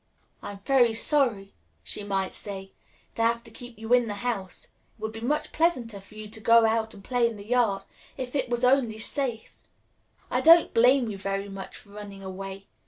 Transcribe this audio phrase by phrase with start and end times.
[0.41, 1.53] "I am very sorry,"
[1.83, 2.71] she might say,
[3.13, 4.63] "to have to keep you in the house.
[4.63, 7.83] It would be much pleasanter for you to go out and play in the yard,
[8.17, 9.55] if it was only safe.
[10.31, 12.65] I don't blame you very much for running away.